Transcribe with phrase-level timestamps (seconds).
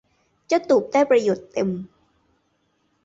[0.47, 1.69] เจ้าตูบได้ประโยชน์เต็ม